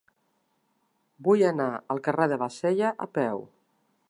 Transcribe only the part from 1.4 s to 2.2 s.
anar al